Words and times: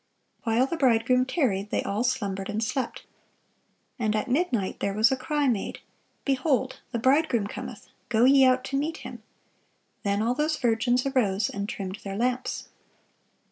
"While 0.45 0.65
the 0.65 0.77
bridegroom 0.77 1.27
tarried, 1.27 1.69
they 1.69 1.83
all 1.83 2.03
slumbered 2.03 2.49
and 2.49 2.63
slept. 2.63 3.03
And 3.99 4.15
at 4.15 4.31
midnight 4.31 4.79
there 4.79 4.95
was 4.95 5.11
a 5.11 5.15
cry 5.15 5.47
made, 5.47 5.77
Behold, 6.25 6.79
the 6.91 6.97
bridegroom 6.97 7.45
cometh; 7.45 7.87
go 8.09 8.25
ye 8.25 8.43
out 8.43 8.63
to 8.63 8.77
meet 8.77 8.97
him. 9.05 9.21
Then 10.01 10.23
all 10.23 10.33
those 10.33 10.57
virgins 10.57 11.05
arose, 11.05 11.51
and 11.51 11.69
trimmed 11.69 11.97
their 12.01 12.17
lamps." 12.17 12.69